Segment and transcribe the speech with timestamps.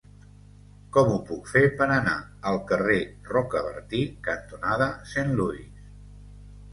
[0.95, 2.15] Com ho puc fer per anar
[2.51, 2.97] al carrer
[3.33, 5.85] Rocabertí cantonada Saint Louis?